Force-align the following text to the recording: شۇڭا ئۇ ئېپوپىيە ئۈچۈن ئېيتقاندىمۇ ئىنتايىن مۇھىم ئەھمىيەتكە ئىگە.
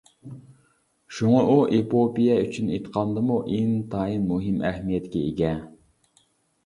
شۇڭا 1.17 1.41
ئۇ 1.49 1.57
ئېپوپىيە 1.75 2.39
ئۈچۈن 2.45 2.71
ئېيتقاندىمۇ 2.73 3.37
ئىنتايىن 3.59 4.27
مۇھىم 4.33 4.59
ئەھمىيەتكە 4.71 5.23
ئىگە. 5.29 5.53